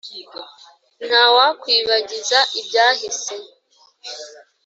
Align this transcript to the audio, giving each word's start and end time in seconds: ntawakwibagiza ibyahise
ntawakwibagiza 1.07 2.39
ibyahise 2.59 3.35